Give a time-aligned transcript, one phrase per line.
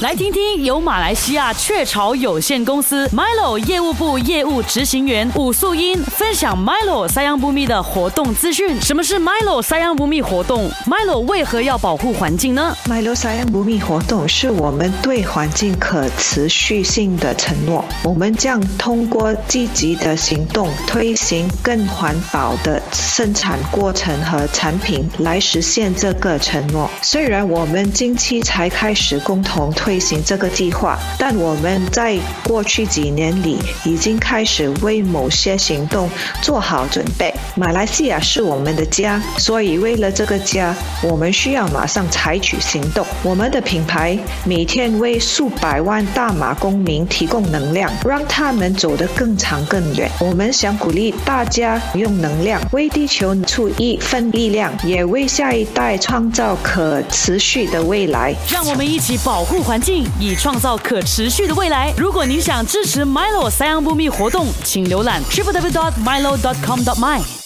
[0.00, 8.78] 来听听由马来西亚雀巢有限公司 Milo 业务部业务执行员武素英分享 Milo 三样不密的活动资讯。
[8.80, 17.84] 什么是 Milo 三样不密活动？Milo 为何要保护环境呢？Milo 三样不密活动是我们对环境可持续性的承诺。
[18.02, 26.90] 我们将通过积极的行动，推行更环保的生产过程和产品，来实现这个承诺。
[27.00, 36.08] 虽然我们近期才开始共同推行这个计划，但我们在过去几年里已经开始为某些行动
[36.40, 37.32] 做好准备。
[37.54, 43.06] 马来西亚是我们的家，所以为了这个家，我们需要马上采取行动。
[43.22, 50.10] 我们的品牌每天为数百万大马公民提供能量，让他们走得更长更远。
[50.18, 58.34] 我们想鼓励大家用能量为地球出一份力量，也为下一代创造可持续的未来。
[58.50, 61.92] 让我们一起保护环环境，以创造可持续的未来。
[61.96, 67.43] 如果您想支持 Milo 三样不密活动，请浏览 www.milo.com.my。